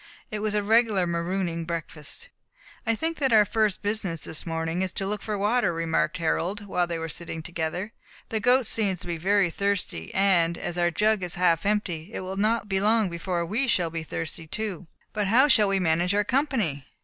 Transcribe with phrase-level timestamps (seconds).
[0.31, 2.29] It was a regular marooning breakfast.
[2.87, 6.65] "I think that our first business this morning is to look for water," remarked Harold,
[6.65, 7.93] while they were sitting together.
[8.29, 12.21] "The goat seems to be very thirsty, and, as our jug is half empty, it
[12.21, 14.87] will not be long before we shall be thirsty too.
[15.13, 16.87] But how shall we manage our company?